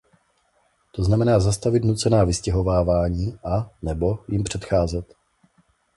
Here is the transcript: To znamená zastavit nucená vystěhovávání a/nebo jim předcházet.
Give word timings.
To 0.91 1.03
znamená 1.03 1.39
zastavit 1.39 1.83
nucená 1.83 2.23
vystěhovávání 2.23 3.37
a/nebo 3.43 4.19
jim 4.27 4.43
předcházet. 4.43 5.13